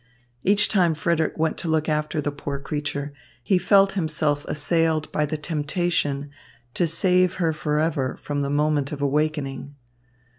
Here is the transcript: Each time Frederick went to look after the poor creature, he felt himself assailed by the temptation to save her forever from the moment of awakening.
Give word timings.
Each 0.43 0.67
time 0.67 0.95
Frederick 0.95 1.37
went 1.37 1.59
to 1.59 1.67
look 1.67 1.87
after 1.87 2.19
the 2.21 2.31
poor 2.31 2.57
creature, 2.57 3.13
he 3.43 3.59
felt 3.59 3.91
himself 3.93 4.45
assailed 4.45 5.11
by 5.11 5.27
the 5.27 5.37
temptation 5.37 6.31
to 6.73 6.87
save 6.87 7.35
her 7.35 7.53
forever 7.53 8.17
from 8.17 8.41
the 8.41 8.49
moment 8.49 8.91
of 8.91 8.99
awakening. 9.03 9.75